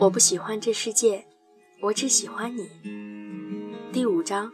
[0.00, 1.26] 我不喜欢这世界，
[1.82, 2.70] 我只喜欢你。
[3.92, 4.50] 第五章，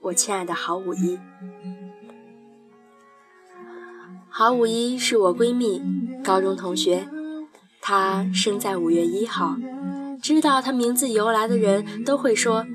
[0.00, 1.16] 我亲爱的郝五一。
[4.28, 5.80] 郝五一是我闺蜜，
[6.24, 7.08] 高中同学。
[7.80, 9.56] 她生在五月一号。
[10.20, 12.66] 知道她名字由来的人都会说：“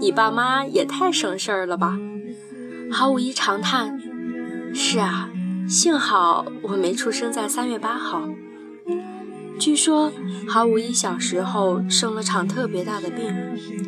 [0.00, 1.98] 你爸妈也太省事儿了吧。”
[2.92, 3.98] 郝五一长叹
[4.76, 5.30] ：“是啊，
[5.66, 8.28] 幸好我没出生在三月八号。”
[9.62, 10.10] 据说
[10.48, 13.32] 郝五一小时候生了场特别大的病，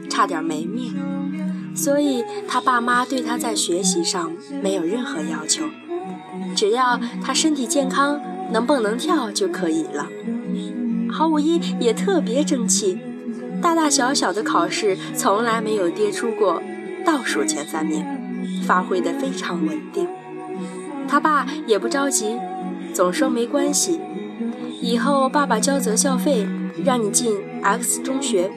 [0.09, 0.95] 差点没命，
[1.74, 4.30] 所以他爸妈对他在学习上
[4.62, 5.65] 没有任何要求，
[6.55, 8.20] 只要他身体健康，
[8.52, 10.06] 能蹦能跳就可以了。
[11.10, 13.01] 郝五一也特别争气，
[13.60, 16.62] 大大小小的考试从来没有跌出过
[17.04, 18.06] 倒数前三名，
[18.65, 20.06] 发挥得非常稳定。
[21.09, 22.37] 他爸也不着急，
[22.93, 23.98] 总说没关系。
[24.84, 26.47] 以后爸爸交择校费，
[26.84, 28.52] 让你进 X 中学。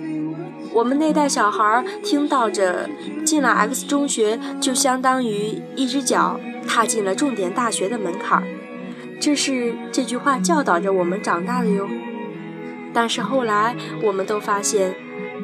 [0.73, 2.89] 我们那代小孩听到着
[3.23, 8.43] 进了 X 中学，就相当于一只脚踏进了重点大学的门槛儿。
[9.21, 11.87] 这是这句话教导着我们长大的哟。
[12.93, 14.95] 但是后来我们都发现，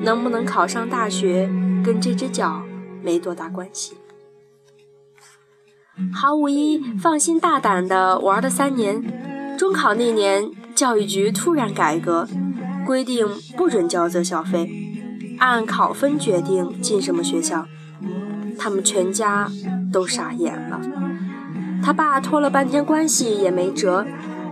[0.01, 1.49] 能不能考上大学
[1.81, 2.61] 跟这只脚
[3.01, 3.95] 没多大关系。
[6.13, 9.01] 郝五一放心大胆地玩了三年，
[9.57, 10.51] 中考那年。
[10.75, 12.27] 教育局突然改革，
[12.85, 14.69] 规定不准交择校费，
[15.39, 17.67] 按考分决定进什么学校。
[18.57, 19.49] 他们全家
[19.91, 20.81] 都傻眼了。
[21.83, 24.05] 他爸托了半天关系也没辙，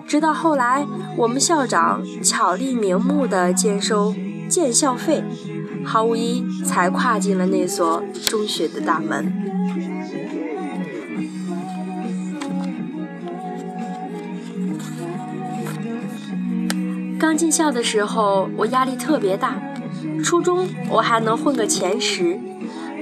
[0.08, 0.86] 直到后来
[1.18, 4.14] 我们校长巧立名目的兼收
[4.50, 5.24] 建校费，
[5.86, 9.34] 毫无一才跨进了那所中学的大门。
[17.22, 19.62] 刚进校的时候，我压力特别大。
[20.24, 22.40] 初中我还能混个前十，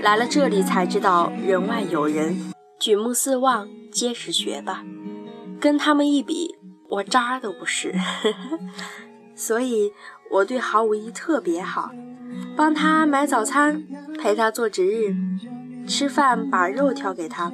[0.02, 4.84] 来了这里才知道人外有人，举目四望皆是学霸。
[5.58, 6.54] 跟他们一比，
[6.90, 7.96] 我渣都不是。
[9.36, 9.94] 所以
[10.32, 11.92] 我对郝五一特别好，
[12.58, 13.86] 帮他买早餐，
[14.20, 15.16] 陪他做值日，
[15.88, 17.54] 吃饭把肉挑给他，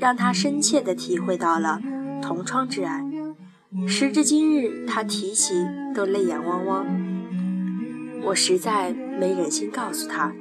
[0.00, 1.78] 让他深切地体会到了
[2.20, 3.04] 同窗之爱。
[3.86, 5.54] 时至今日，他提起
[5.94, 6.86] 都泪眼汪汪。
[8.24, 10.32] 我实在没忍心告诉他，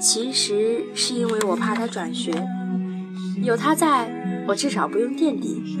[0.00, 2.32] 其实是因为我怕他转学，
[3.42, 5.78] 有他在，我至少不用垫底。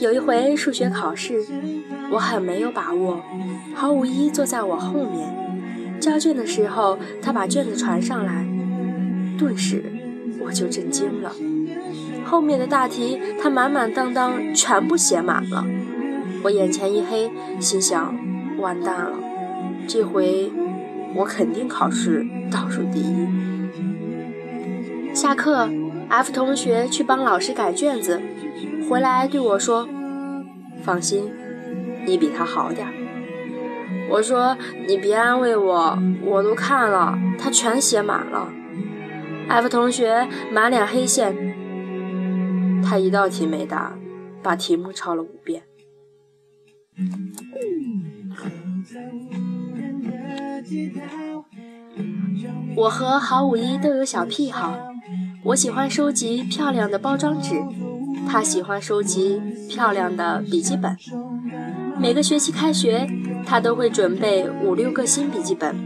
[0.00, 1.44] 有一回数学考试，
[2.10, 3.20] 我很没有把握，
[3.74, 8.46] 郝五一坐在我后面，交卷的时候，他把卷子传上来，
[9.38, 9.82] 顿时
[10.40, 11.32] 我就震惊了。
[12.24, 15.66] 后面的大题，他满满当当全部写满了，
[16.44, 18.14] 我眼前一黑，心想
[18.58, 19.12] 完蛋了，
[19.88, 20.52] 这回
[21.14, 23.26] 我肯定考试倒数第一。
[25.14, 25.68] 下课
[26.08, 28.20] ，F 同学去帮老师改卷子，
[28.88, 29.88] 回来对我说
[30.82, 31.30] ：“放心，
[32.06, 32.86] 你比他好点。”
[34.10, 34.56] 我说
[34.86, 38.48] ：“你别安慰我，我都看了，他全写满了。
[39.48, 41.34] ”F 同学满脸黑线。
[42.82, 43.92] 他一道题没答，
[44.42, 45.64] 把题目抄了五遍。
[52.76, 54.76] 我和郝五一都有小癖好，
[55.44, 57.54] 我喜欢收集漂亮的包装纸，
[58.28, 60.96] 他喜欢收集漂亮的笔记本。
[62.00, 63.08] 每个学期开学，
[63.46, 65.76] 他都会准备五六个新笔记本，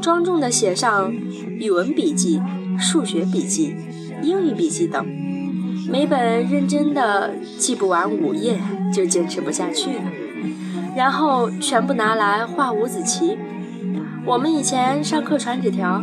[0.00, 2.40] 庄重地写上语文笔记、
[2.78, 3.74] 数学笔记、
[4.22, 5.04] 英语笔记等。
[5.90, 8.58] 每本认真的记不完五页
[8.92, 10.04] 就坚持不下去了，
[10.96, 13.38] 然后全部拿来画五子棋。
[14.24, 16.02] 我们以前上课传纸条，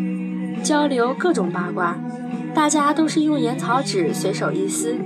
[0.61, 1.95] 交流各种八卦，
[2.53, 4.97] 大家都是用盐草纸随手一撕，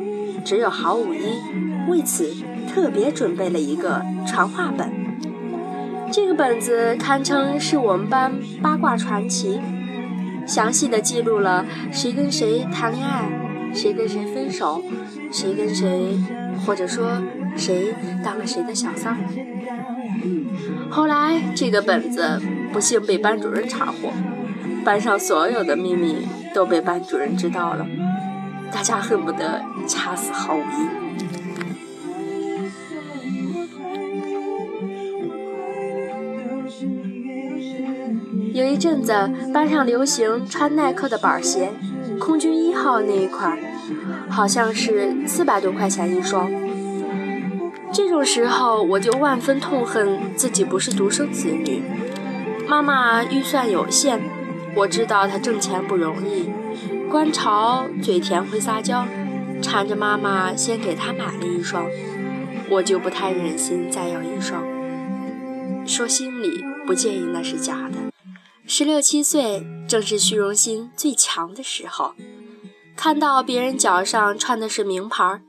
[0.43, 1.41] 只有郝五一
[1.87, 2.33] 为此
[2.67, 4.89] 特别准备了一个传话本。
[6.11, 9.59] 这个本子堪称是我们班八卦传奇，
[10.47, 13.42] 详细的记录了谁跟谁谈恋爱。
[13.73, 14.81] 谁跟谁分手，
[15.31, 16.17] 谁跟谁，
[16.65, 17.21] 或者说
[17.57, 17.93] 谁
[18.23, 19.19] 当了谁的小三儿。
[20.89, 22.39] 后来这个本子
[22.71, 24.13] 不幸被班主任查获，
[24.85, 27.85] 班上所有的秘密都被班主任知道了，
[28.71, 31.03] 大家恨不得掐死郝五一。
[38.53, 39.11] 有一阵子
[39.51, 41.71] 班上流行穿耐克的板鞋。
[42.23, 43.59] 空军一号那一款，
[44.29, 46.49] 好像是四百多块钱一双。
[47.91, 51.83] 这种时候，我就万分痛恨自己不是独生子女。
[52.65, 54.21] 妈妈预算有限，
[54.73, 56.49] 我知道她挣钱不容易。
[57.09, 59.05] 观潮嘴甜会撒娇，
[59.61, 61.85] 缠着妈妈先给她买了一双，
[62.69, 64.63] 我就不太忍心再要一双。
[65.85, 67.97] 说心里不介意那是假的。
[68.65, 72.15] 十六七岁正是虚荣心最强的时候，
[72.95, 75.39] 看到别人脚上穿的是名牌，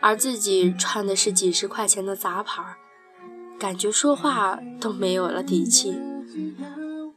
[0.00, 2.60] 而自己穿的是几十块钱的杂牌，
[3.56, 5.96] 感觉说话都没有了底气。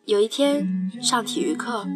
[0.06, 1.88] 有一天上体育课，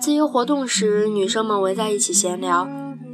[0.00, 2.68] 自由活动时，女生们围在一起闲聊，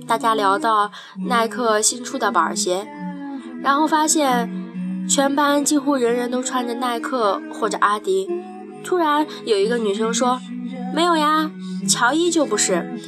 [0.06, 0.92] 大家聊到
[1.26, 2.86] 耐克新出的板鞋，
[3.62, 8.28] 然后发现全班几乎人人都穿着耐克或者阿迪。
[8.84, 10.40] 突然有一个女生说
[10.94, 11.50] ：“没有呀，
[11.88, 12.98] 乔伊就不是。”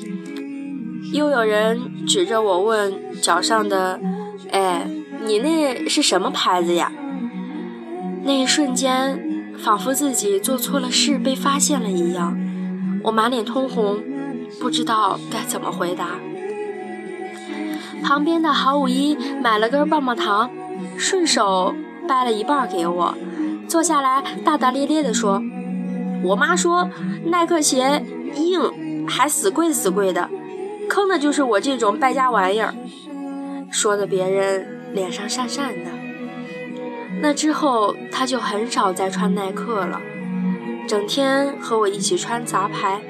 [1.13, 2.93] 又有人指着我问
[3.23, 4.01] ：“脚上的，
[4.51, 4.89] 哎，
[5.25, 6.91] 你那是什么牌子呀？”
[8.25, 12.37] 那一瞬间，仿佛自己做错了事被发现了一样，
[13.05, 14.03] 我满脸通红，
[14.61, 16.09] 不知道该怎么回答。
[18.03, 20.51] 旁边的郝五一买了根棒棒糖，
[20.97, 21.75] 顺手
[22.09, 23.15] 掰了一半给我，
[23.69, 25.41] 坐下来大大咧咧地说。
[26.23, 26.89] 我妈说
[27.25, 28.03] 耐克鞋
[28.35, 30.29] 硬，还死贵死贵的，
[30.89, 32.75] 坑的就是我这种败家玩意儿。
[33.71, 35.91] 说的别人脸上讪讪的。
[37.21, 40.01] 那之后他就很少再穿耐克了，
[40.87, 43.01] 整天和我一起穿杂牌。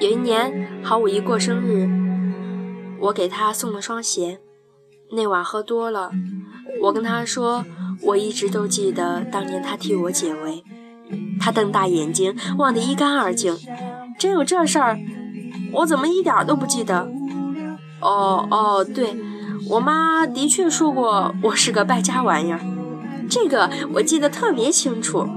[0.00, 1.88] 有一年郝五一过生日，
[3.00, 4.40] 我给他送了双鞋。
[5.10, 6.10] 那晚喝多了，
[6.82, 7.64] 我跟他说，
[8.02, 10.62] 我一直都记得当年他替我解围。
[11.40, 13.56] 他瞪大眼睛，忘得一干二净。
[14.18, 14.98] 真有这事儿？
[15.72, 17.10] 我怎么一点都不记得？
[18.00, 19.16] 哦哦，对，
[19.68, 22.60] 我妈的确说过我是个败家玩意儿，
[23.28, 25.28] 这个我记得特别清楚。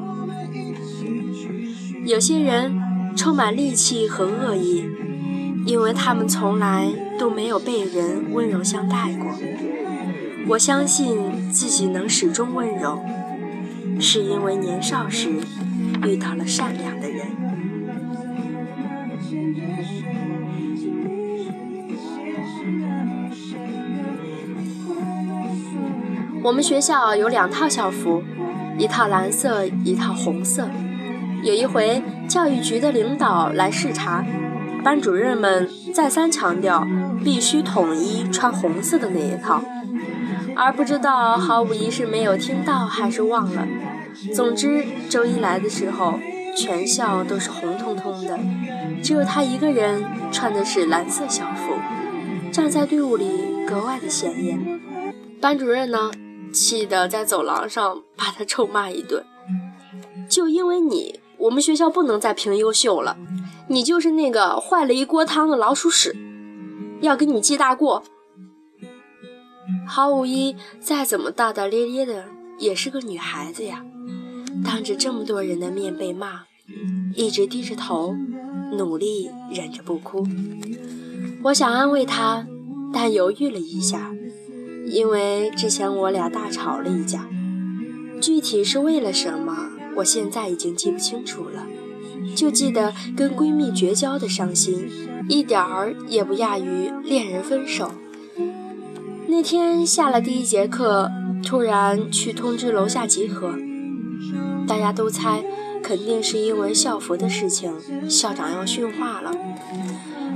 [2.05, 2.79] 有些人
[3.15, 4.85] 充满戾气和恶意，
[5.65, 9.31] 因为他们从来都没有被人温柔相待过。
[10.47, 12.99] 我相信自己能始终温柔。
[14.01, 15.29] 是因为年少时
[16.03, 17.27] 遇到了善良的人。
[26.43, 28.23] 我们学校有两套校服，
[28.79, 30.67] 一套蓝色，一套红色。
[31.43, 34.25] 有一回，教育局的领导来视察，
[34.83, 36.87] 班主任们再三强调
[37.23, 39.61] 必须统一穿红色的那一套，
[40.55, 43.67] 而不知道郝五一是没有听到还是忘了。
[44.33, 46.19] 总之，周一来的时候，
[46.55, 48.39] 全校都是红彤彤的，
[49.03, 51.73] 只有他一个人穿的是蓝色校服，
[52.51, 54.79] 站在队伍里格外的显眼。
[55.39, 56.11] 班主任呢，
[56.53, 59.25] 气得在走廊上把他臭骂一顿。
[60.29, 63.17] 就因为你，我们学校不能再评优秀了，
[63.67, 66.15] 你就是那个坏了一锅汤的老鼠屎，
[67.01, 68.03] 要给你记大过。
[69.87, 72.25] 郝五一再怎么大大咧咧的，
[72.59, 73.83] 也是个女孩子呀。
[74.63, 76.43] 当着这么多人的面被骂，
[77.15, 78.15] 一直低着头，
[78.77, 80.27] 努力忍着不哭。
[81.43, 82.45] 我想安慰他，
[82.93, 84.11] 但犹豫了一下，
[84.85, 87.27] 因为之前我俩大吵了一架，
[88.21, 91.67] 具体是为了什么，我现在已经记不清楚了。
[92.35, 94.87] 就记得跟闺蜜绝交的伤心，
[95.27, 97.91] 一点儿也不亚于恋人分手。
[99.27, 101.09] 那天下了第一节课，
[101.43, 103.55] 突然去通知楼下集合。
[104.71, 105.43] 大家都猜，
[105.83, 107.73] 肯定是因为校服的事情，
[108.09, 109.29] 校长要训话了。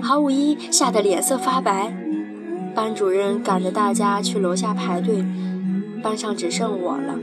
[0.02, 1.96] 郝五一吓得脸色发白，
[2.76, 5.24] 班主任赶着大家去楼下排队，
[6.04, 7.18] 班上只剩我了。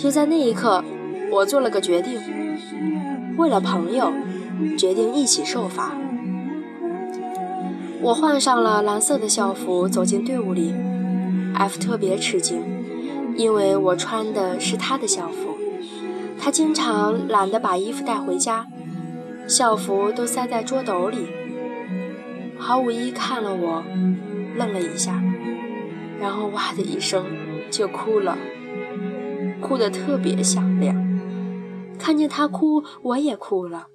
[0.00, 0.82] 就在那一刻，
[1.30, 2.18] 我做了个决定，
[3.36, 4.10] 为了朋友，
[4.78, 5.92] 决定一起受罚。
[8.00, 10.74] 我换上了蓝色的校服，走进队伍里。
[11.54, 12.62] F 特别吃惊，
[13.36, 15.51] 因为我穿的是他的校服。
[16.44, 18.66] 他经常懒得把衣服带回家，
[19.46, 21.28] 校服都塞在桌斗里。
[22.58, 23.84] 郝五一看了我，
[24.56, 25.22] 愣了一下，
[26.20, 27.24] 然后哇的一声
[27.70, 28.36] 就哭了，
[29.60, 30.96] 哭得特别响亮。
[31.96, 33.86] 看见他哭，我也哭了，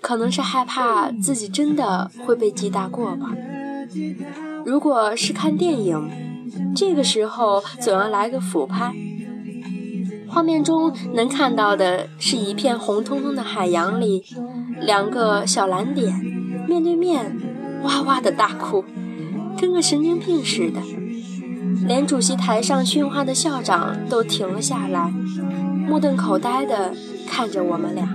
[0.00, 3.32] 可能是害怕自己真的会被记大过吧。
[4.64, 6.08] 如果是看电影，
[6.76, 8.94] 这个时候总要来个俯拍。
[10.36, 14.22] 画面中能看到的是一片红彤彤的海洋里，
[14.82, 16.12] 两个小蓝点
[16.68, 17.38] 面对面，
[17.82, 18.84] 哇哇的大哭，
[19.58, 20.82] 跟个神经病似的。
[21.86, 25.10] 连主席台上训话的校长都停了下来，
[25.88, 26.92] 目瞪口呆地
[27.26, 28.06] 看着我们俩。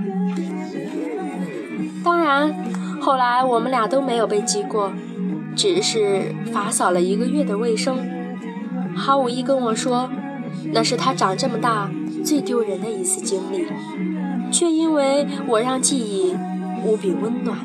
[2.03, 2.53] 当然，
[3.01, 4.93] 后来我们俩都没有被记过，
[5.55, 7.97] 只是罚扫了一个月的卫生。
[8.95, 10.07] 郝五一跟我说，
[10.71, 11.89] 那是他长这么大
[12.23, 13.65] 最丢人的一次经历，
[14.51, 16.35] 却因为我让记忆
[16.85, 17.57] 无比温暖。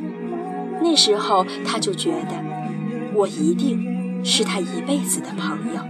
[0.82, 2.42] 那时候他就觉得，
[3.14, 5.80] 我一定是他一辈子的朋友。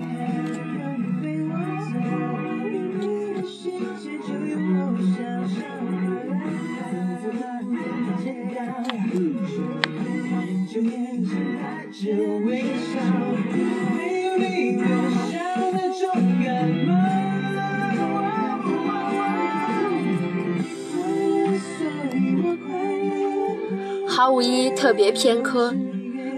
[24.26, 25.72] 郝五一特别偏科，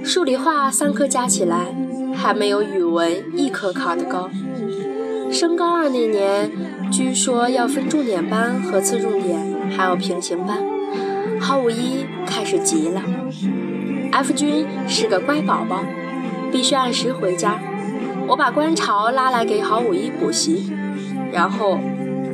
[0.04, 1.74] 数理化三科加起来
[2.14, 4.28] 还没有语文一科考得高。
[5.32, 6.50] 升高二那年，
[6.92, 9.40] 据说要分重点班和次重点，
[9.70, 10.58] 还有平行班。
[11.40, 13.02] 郝五一开始急了。
[14.12, 15.82] F 君是个乖宝宝，
[16.52, 17.58] 必须按时回家。
[18.26, 20.70] 我把观潮拉来给郝五一补习，
[21.32, 21.80] 然后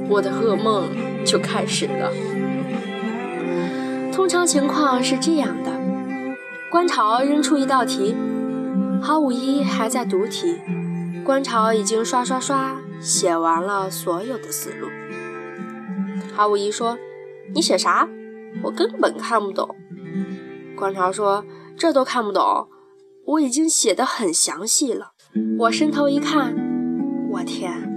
[0.08, 0.88] 我的噩梦
[1.24, 2.10] 就开始了。
[4.14, 5.72] 通常情况是这样的：
[6.70, 8.14] 观潮扔出一道题，
[9.02, 10.56] 郝五一还在读题，
[11.24, 14.86] 观潮已经刷刷刷写完了所有的思路。
[16.32, 16.96] 郝五一说
[17.56, 18.08] ：“你写啥？
[18.62, 19.74] 我根本看不懂。”
[20.78, 21.44] 观潮说
[21.76, 22.68] ：“这都看不懂？
[23.26, 25.08] 我已经写得很详细了。”
[25.58, 26.54] 我伸头一看，
[27.32, 27.92] 我天，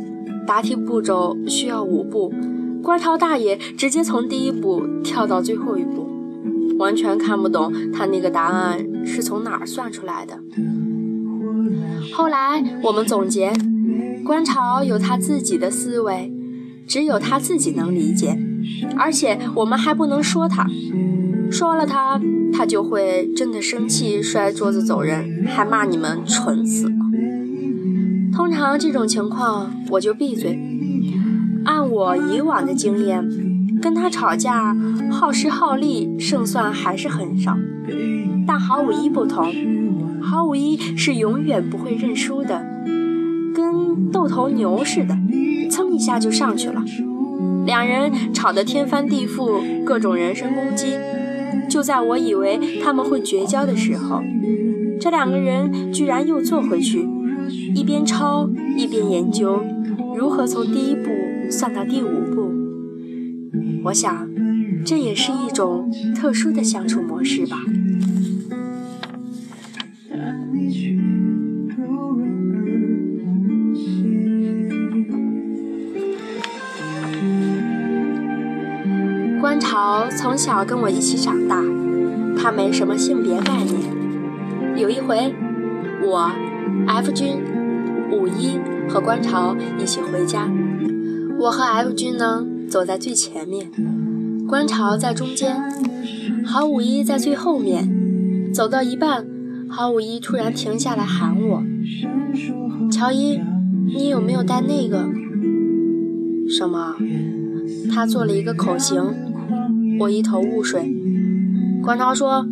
[0.48, 2.34] 答题步骤需要五步，
[2.82, 6.07] 观潮大爷直接从第一步跳到最后一步。
[6.78, 10.40] 完全看不懂他那个答案是从哪儿算出来的。
[12.14, 13.52] 后来我们总结，
[14.24, 16.34] 观潮有他自己的思维，
[16.88, 18.40] 只有他自己能理解，
[18.98, 20.68] 而且我们还不能说他，
[21.52, 22.20] 说了他，
[22.54, 26.96] 他就会真的生气，摔桌子走人，还骂你们蠢死了。
[28.34, 30.60] 通常这种情况，我就闭嘴。
[31.66, 33.57] 按我以往的经验。
[33.82, 34.76] 跟他吵架，
[35.10, 37.58] 耗时耗力，胜算还是很少。
[38.46, 39.52] 但郝五一不同，
[40.22, 42.66] 郝五一是永远不会认输的，
[43.54, 45.18] 跟斗头牛似的，
[45.70, 46.84] 噌一下就上去了。
[47.66, 50.94] 两人吵得天翻地覆，各种人身攻击。
[51.70, 54.22] 就在我以为他们会绝交的时候，
[55.00, 57.06] 这两个人居然又坐回去，
[57.76, 59.62] 一边抄一边研究
[60.16, 61.10] 如何从第一步
[61.52, 62.57] 算到第五步。
[63.88, 64.28] 我想，
[64.86, 67.58] 这也是一种特殊的相处模式吧。
[79.40, 81.64] 观潮从小跟我一起长大，
[82.38, 84.76] 他没什么性别概念。
[84.76, 85.34] 有一回，
[86.04, 86.30] 我、
[86.88, 87.42] F 君、
[88.12, 90.52] 五一和观潮一起回家，
[91.40, 92.46] 我和 F 君呢？
[92.70, 93.72] 走在最前面，
[94.48, 95.56] 观潮在中间，
[96.46, 98.52] 郝五一在最后面。
[98.54, 99.26] 走到一半，
[99.70, 101.64] 郝五一突然停下来喊我
[102.92, 103.40] ：“乔一，
[103.86, 105.08] 你有没有带那个？”
[106.50, 106.96] 什么？
[107.94, 109.02] 他做了一个口型，
[110.00, 110.94] 我一头雾水。
[111.84, 112.46] 观潮说：“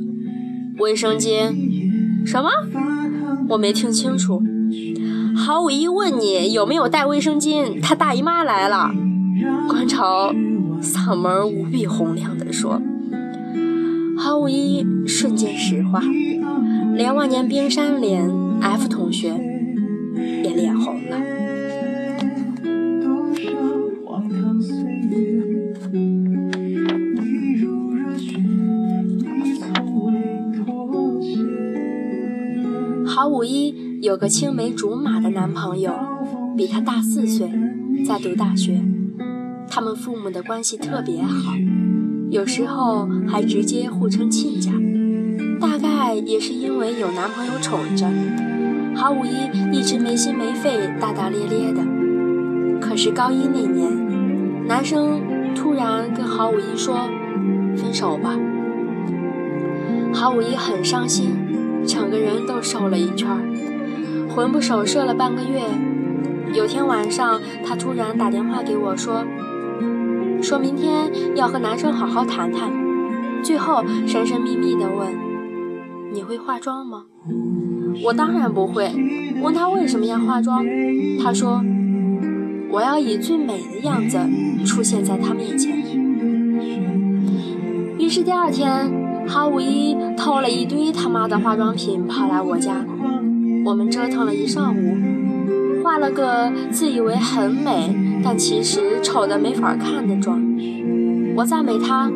[0.80, 1.54] 卫生巾。”
[2.26, 2.50] 什么？
[3.50, 4.42] 我没听清楚。
[5.36, 8.92] 郝五一问你有没有带卫生巾，他大姨妈来了。
[9.68, 10.34] 观潮
[10.82, 12.82] 嗓门无比洪亮地说
[14.18, 16.02] ：“郝五一瞬间石化，
[16.96, 19.30] 连万年冰山脸 F 同学
[20.44, 21.18] 也脸红了。”
[33.06, 35.94] 郝五一有个青梅竹马的男朋友，
[36.58, 37.50] 比他大四岁，
[38.06, 38.82] 在读大学。
[39.68, 41.54] 他们父母的关系特别好，
[42.30, 44.72] 有时候还直接互称亲家。
[45.60, 48.08] 大概也是因为有男朋友宠着，
[48.96, 51.82] 郝五一一直没心没肺、大大咧咧的。
[52.80, 55.22] 可是高一那年，男生
[55.56, 57.10] 突然跟郝五一说
[57.76, 58.38] ：“分手吧。”
[60.14, 61.32] 郝五一很伤心，
[61.86, 63.28] 整个人都瘦了一圈，
[64.30, 65.62] 魂不守舍了半个月。
[66.54, 69.26] 有天晚上，他突然打电话给我说。
[70.46, 72.72] 说明天要和男生好好谈谈，
[73.42, 75.08] 最后神神秘秘地问
[76.14, 77.06] ：“你会化妆吗？”
[78.06, 78.92] 我当然不会。
[79.42, 80.64] 问他为什么要化妆，
[81.20, 81.64] 他说
[82.70, 84.20] ：“我要以最美的样子
[84.64, 85.76] 出现在他面前。”
[87.98, 92.86] 于是第二天，哈五一偷了一堆他妈的化妆品跑来我家，
[93.66, 94.96] 我们折腾了一上午，
[95.86, 100.42] 画了个自以为很美，但其实丑的没法看的妆。
[101.36, 102.12] 我赞美他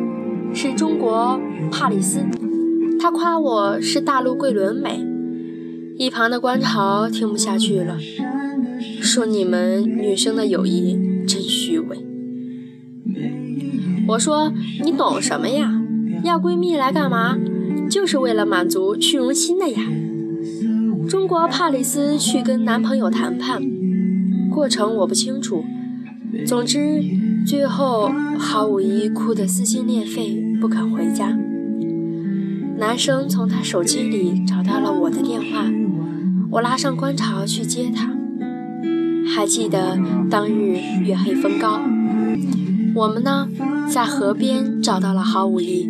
[0.52, 2.18] 是中国帕里斯，
[2.98, 5.06] 他夸我是大陆桂纶镁。
[5.96, 7.96] 一旁的观潮听不下去了，
[9.00, 12.04] 说：“你们女生的友谊真虚伪。”
[14.08, 15.80] 我说：“你懂什么呀？
[16.24, 17.38] 要闺蜜来干嘛？
[17.88, 19.80] 就是为了满足虚荣心的呀。”
[21.10, 23.60] 中国帕里斯去跟男朋友谈判，
[24.48, 25.64] 过程我不清楚。
[26.46, 27.02] 总之，
[27.44, 31.36] 最后郝五一哭得撕心裂肺，不肯回家。
[32.78, 35.68] 男生从他手机里找到了我的电话。
[36.52, 38.12] 我拉上观潮去接他，
[39.34, 39.98] 还记得
[40.30, 41.80] 当日月黑风高，
[42.94, 43.48] 我们呢
[43.88, 45.88] 在河边找到了郝五一，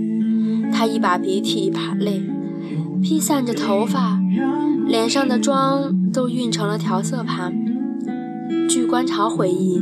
[0.73, 2.23] 他一把鼻涕一把泪，
[3.03, 4.19] 披散着头发，
[4.91, 7.55] 脸上的妆都晕成了调色盘。
[8.69, 9.81] 据观潮回忆，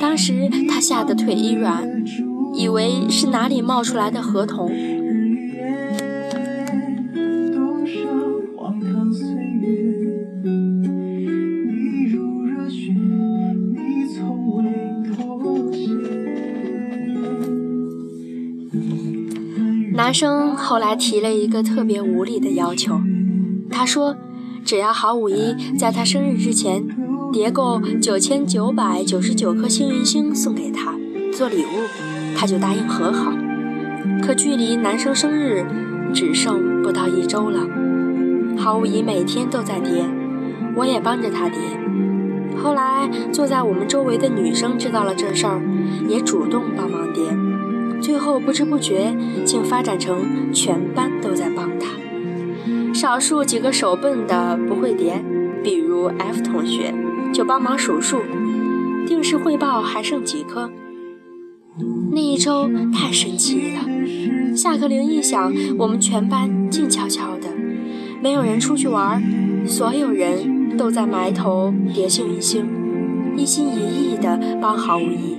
[0.00, 1.84] 当时他吓得腿一软，
[2.54, 4.70] 以为是哪里冒出来的河童。
[19.94, 23.00] 男生后来提了一个特别无理的要求，
[23.68, 24.16] 他说，
[24.66, 26.84] 只要郝五一在他生日之前
[27.32, 30.96] 叠够九千九百九十九颗幸运星送给他
[31.32, 33.32] 做礼物，他就答应和好。
[34.20, 35.64] 可距离男生生日
[36.12, 37.60] 只剩不到一周了，
[38.58, 40.04] 郝五一每天都在叠，
[40.74, 41.60] 我也帮着他叠。
[42.60, 45.62] 后来坐在我们周围的女生知道了这事儿，
[46.08, 47.22] 也主动帮忙叠。
[48.00, 51.12] 最后不知不觉竟发展成全班，
[52.96, 55.22] 少数几个手笨的不会叠，
[55.62, 56.94] 比如 F 同学
[57.30, 58.22] 就帮忙数数，
[59.06, 60.70] 定时汇报还剩几颗。
[62.12, 67.48] 那一周太神奇了，下课铃一响，我们全班静悄悄的，
[68.22, 69.22] 没有人出去玩，
[69.66, 72.64] 所有人都在埋头叠幸运星，
[73.36, 75.36] 一心一意的帮郝五一。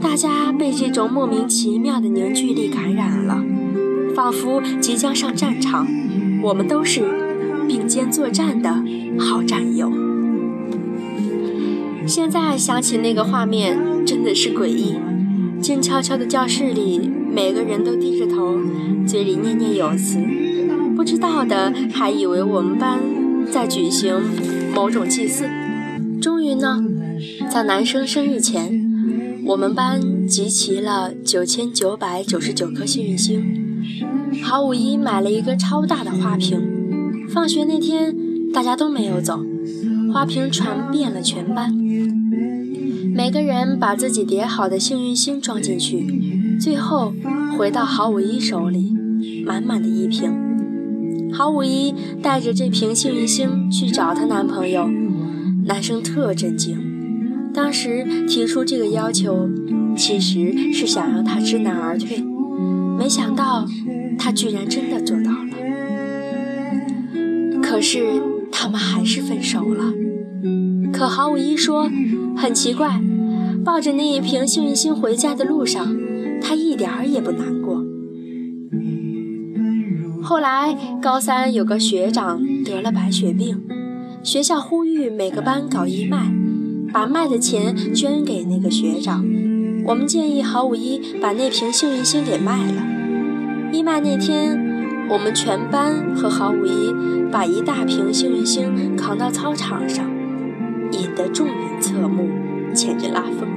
[0.00, 3.44] 大家被这种莫名其妙的凝聚力感染了，
[4.14, 5.86] 仿佛即将上战场。
[6.42, 7.02] 我们都是
[7.68, 8.82] 并肩作战的
[9.18, 9.92] 好战友。
[12.06, 14.96] 现在想起那个画面，真的是诡异。
[15.60, 18.58] 静悄悄的教室里，每个人都低着头，
[19.06, 20.18] 嘴里念念有词，
[20.96, 22.98] 不知道的还以为我们班
[23.50, 24.20] 在举行
[24.74, 25.48] 某种祭祀。
[26.20, 26.82] 终于呢，
[27.48, 28.80] 在男生生日前。
[29.44, 33.44] 我们班集齐了九千九百九十九颗幸运星。
[34.40, 36.60] 郝五一买了一个超大的花瓶，
[37.28, 38.14] 放学那天
[38.52, 39.44] 大家都没有走，
[40.12, 41.74] 花瓶传遍了全班。
[43.14, 47.12] 每个人把自己叠好的幸运星装进去，最后
[47.58, 48.94] 回到郝五一手里，
[49.44, 50.30] 满满的一瓶。
[51.32, 54.88] 郝五一带着这瓶幸运星去找她男朋友，
[55.66, 56.78] 男生特震惊。
[57.52, 59.48] 当时提出这个要求，
[59.94, 62.24] 其实是想让他知难而退，
[63.02, 63.66] 没想到
[64.16, 65.48] 他居然真的做到了。
[67.60, 69.92] 可是他们还是分手了。
[70.92, 71.90] 可郝五一说，
[72.36, 73.00] 很奇怪，
[73.64, 75.96] 抱着那一瓶幸运星回家的路上，
[76.40, 77.84] 他一点儿也不难过。
[80.22, 83.60] 后来高三有个学长得了白血病，
[84.22, 86.32] 学校呼吁每个班搞义卖。
[86.92, 89.24] 把卖的钱捐给那个学长。
[89.86, 92.91] 我们建议郝五一把那瓶幸运星给卖了。
[93.72, 96.94] 义卖那天，我们全班和郝五一
[97.32, 100.04] 把一大瓶幸运星扛到操场上，
[100.90, 102.28] 引得众人侧目，
[102.74, 103.48] 牵着拉风。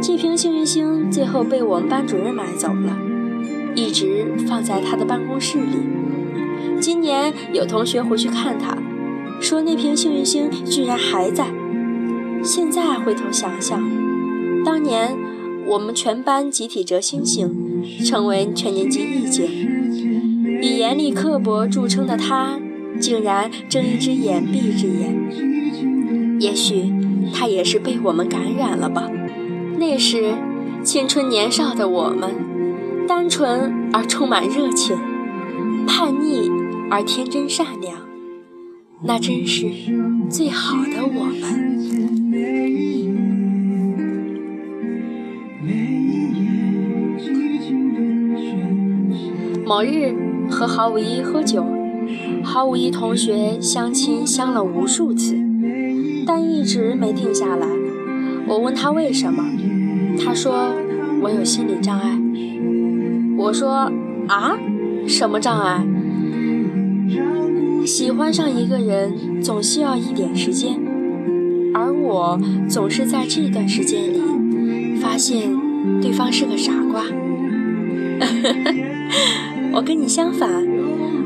[0.00, 2.96] 这瓶幸运星最后被我们班主任买走了，
[3.74, 5.76] 一直放在他的办公室里。
[6.80, 8.78] 今年有同学回去看他，
[9.40, 11.48] 说那瓶幸运星居然还在。
[12.42, 13.82] 现在回头想想，
[14.64, 15.14] 当年
[15.66, 17.69] 我们全班集体折星星，
[18.04, 19.48] 成为全年级一姐。
[20.62, 22.58] 以严厉刻薄著称的他，
[23.00, 26.38] 竟然睁一只眼闭一只眼。
[26.38, 26.92] 也许
[27.32, 29.10] 他也是被我们感染了吧？
[29.78, 30.34] 那时
[30.82, 32.30] 青春年少的我们，
[33.08, 34.96] 单纯而充满热情，
[35.86, 36.50] 叛逆
[36.90, 37.96] 而天真善良，
[39.04, 39.66] 那真是
[40.28, 41.70] 最好的我们。
[49.70, 50.12] 某日
[50.50, 51.64] 和郝五一喝酒，
[52.42, 55.36] 郝五一同学相亲相了无数次，
[56.26, 57.68] 但一直没定下来。
[58.48, 59.44] 我问他为什么，
[60.18, 60.74] 他说
[61.22, 62.18] 我有心理障碍。
[63.38, 63.92] 我说
[64.26, 64.58] 啊，
[65.06, 65.86] 什么障碍？
[67.86, 70.80] 喜欢上一个人总需要一点时间，
[71.72, 74.20] 而我总是在这段时间里
[74.96, 75.52] 发现
[76.02, 77.04] 对方是个傻瓜。
[79.72, 80.66] 我跟你相反，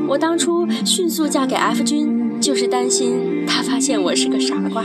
[0.07, 4.83] 我当初迅速嫁给 F 君，就是担心他发现我是个傻瓜。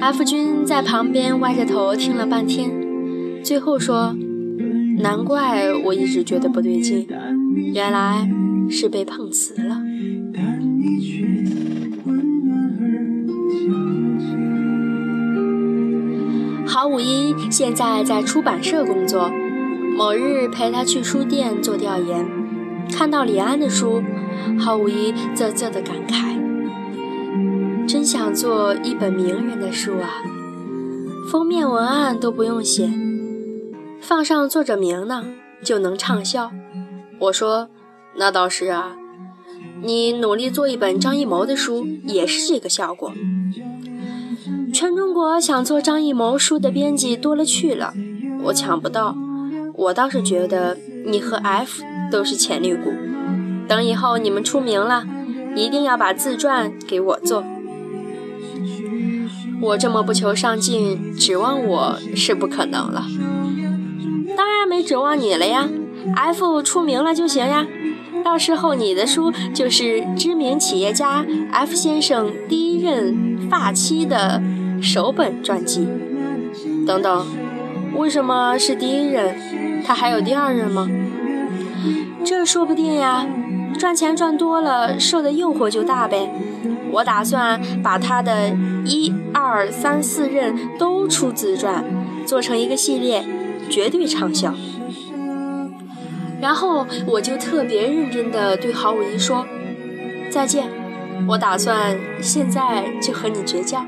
[0.00, 2.70] F 君在旁边歪着头听了半天，
[3.42, 4.14] 最后说
[5.00, 7.06] ：“难怪我一直觉得不对劲，
[7.74, 8.28] 原来……”
[8.70, 9.80] 是被碰瓷了。
[16.66, 19.30] 郝五一现在在出版社工作。
[19.98, 22.24] 某日陪他去书店做调研，
[22.88, 24.00] 看到李安的书，
[24.56, 26.38] 毫无一啧啧的感慨
[27.84, 30.22] ：“真想做一本名人的书啊，
[31.28, 32.88] 封面文案都不用写，
[34.00, 35.24] 放上作者名呢
[35.64, 36.52] 就能畅销。”
[37.18, 37.68] 我说。
[38.20, 38.96] 那倒是啊，
[39.80, 43.12] 你努力做一本张艺谋的书也是这个效果。
[44.72, 47.94] 全中国想做张艺谋书的编辑多了去了，
[48.44, 49.16] 我抢不到。
[49.78, 52.92] 我倒是觉得你和 F 都是潜力股，
[53.68, 55.04] 等以后你们出名了，
[55.54, 57.44] 一定要把自传给我做。
[59.60, 63.06] 我这么不求上进，指望我是不可能了。
[64.36, 65.68] 当然没指望你了呀
[66.16, 67.64] ，F 出名了就行呀。
[68.24, 74.42] 到时候你的书就是知名企业家 F 先生第一任发妻的
[74.82, 75.86] 首本传记。
[76.84, 77.26] 等等，
[77.96, 79.56] 为什么是第一任？
[79.88, 80.86] 他还有第二任吗？
[82.22, 83.26] 这说不定呀，
[83.78, 86.30] 赚钱赚多了，受的诱惑就大呗。
[86.90, 91.82] 我打算把他的一二三四任都出自传，
[92.26, 93.24] 做成一个系列，
[93.70, 94.52] 绝对畅销。
[96.38, 99.46] 然后我就特别认真地对郝五一说
[100.30, 100.68] ：“再见，
[101.28, 103.86] 我打算现在就和你绝交。”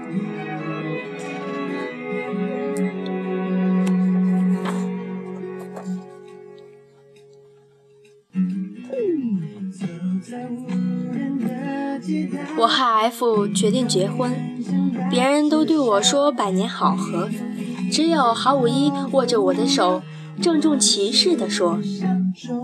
[13.20, 14.34] 和 F 决定结婚，
[15.10, 17.28] 别人都对我说百年好合，
[17.92, 20.00] 只有郝五一握着我的手，
[20.40, 21.78] 郑重其事地说。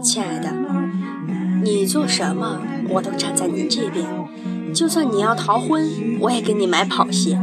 [0.03, 0.55] 亲爱的，
[1.63, 4.07] 你做什么我都站在你这边，
[4.73, 5.87] 就算你要逃婚，
[6.21, 7.39] 我也给你买跑鞋。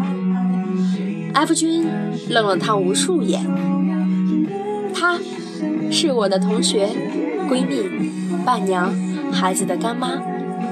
[1.34, 1.88] F 君
[2.30, 3.45] 愣了他无数眼，
[4.91, 5.19] 她
[5.91, 6.89] 是我的同学、
[7.47, 8.91] 闺蜜、伴娘、
[9.32, 10.19] 孩子的干妈，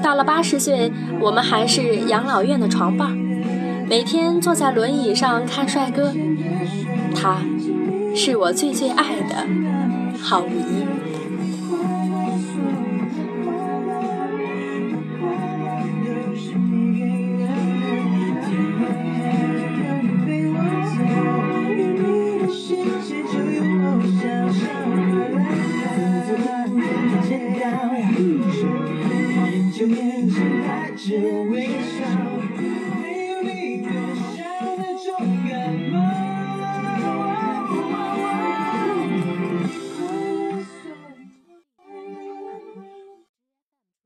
[0.02, 3.16] 到了八十岁，我们还是养老院的床伴，
[3.88, 6.12] 每天坐在轮椅上看帅哥。
[7.14, 7.38] 他
[8.14, 9.46] 是我最最爱的
[10.20, 10.91] 郝五一。